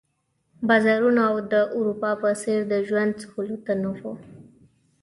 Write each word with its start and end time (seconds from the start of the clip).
بازارونه 0.67 1.21
او 1.31 1.37
د 1.51 1.53
اروپا 1.77 2.11
په 2.21 2.29
څېر 2.41 2.59
د 2.71 2.73
ژوند 2.87 3.11
سهولتونه 3.21 3.87
وو. 3.99 4.11